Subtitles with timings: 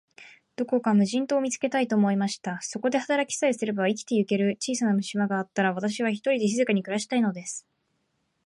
[0.55, 2.59] どこか無人島を見つけたい、と思いました。
[2.63, 7.67] そこで働きさえすれば、生きてゆける小さな島があったら、私は、ひとりで静かに暮したいのです。